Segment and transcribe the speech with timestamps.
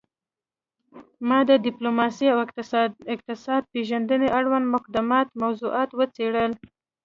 [1.27, 2.37] ما د ډیپلوماسي او
[3.15, 6.51] اقتصاد پیژندنې اړوند مقدماتي موضوعات وڅیړل